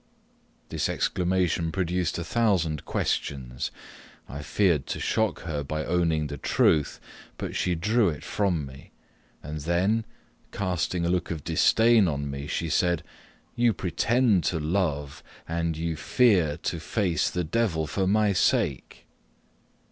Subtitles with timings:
[0.69, 3.69] This exclamation produced a thousand questions.
[4.27, 6.99] I feared to shock her by owning the truth,
[7.37, 8.93] but she drew it from me;
[9.43, 10.05] and then,
[10.51, 13.03] casting a look of disdain on me, she said
[13.55, 19.05] "You pretend to love, and you fear to face the Devil for my sake!"